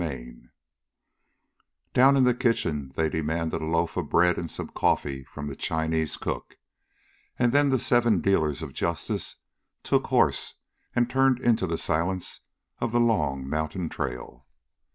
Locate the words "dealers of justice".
8.19-9.35